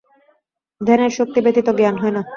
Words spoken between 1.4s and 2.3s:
ব্যতীত জ্ঞান হয় না।